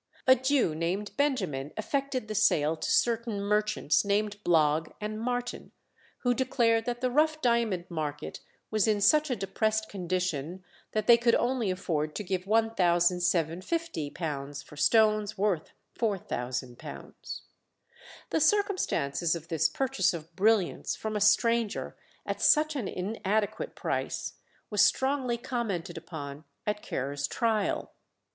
A 0.25 0.33
Jew 0.35 0.73
named 0.73 1.15
Benjamin 1.15 1.73
effected 1.77 2.27
the 2.27 2.33
sale 2.33 2.75
to 2.75 2.89
certain 2.89 3.39
merchants 3.39 4.03
named 4.03 4.43
Blogg 4.43 4.91
and 4.99 5.19
Martin, 5.21 5.73
who 6.21 6.33
declared 6.33 6.85
that 6.85 7.01
the 7.01 7.11
rough 7.11 7.39
diamond 7.39 7.85
market 7.87 8.39
was 8.71 8.87
in 8.87 8.99
such 8.99 9.29
a 9.29 9.35
depressed 9.35 9.89
condition 9.89 10.63
that 10.93 11.05
they 11.05 11.17
could 11.17 11.35
only 11.35 11.69
afford 11.69 12.15
to 12.15 12.23
give 12.23 12.45
£1750 12.45 14.63
for 14.63 14.75
stones 14.75 15.37
worth 15.37 15.71
£4000. 15.99 17.41
The 18.31 18.39
circumstances 18.41 19.35
of 19.35 19.49
this 19.49 19.69
purchase 19.69 20.15
of 20.15 20.35
brilliants 20.35 20.95
from 20.95 21.15
a 21.15 21.21
stranger 21.21 21.95
at 22.25 22.41
such 22.41 22.75
an 22.75 22.87
inadequate 22.87 23.75
price 23.75 24.33
was 24.71 24.81
strongly 24.83 25.37
commented 25.37 25.95
upon 25.95 26.43
at 26.65 26.81
Ker's 26.83 27.27
trial. 27.27 27.93